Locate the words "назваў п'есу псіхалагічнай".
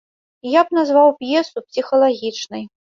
0.79-2.71